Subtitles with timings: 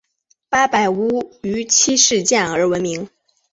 [0.49, 3.07] 八百屋于七事件而闻名。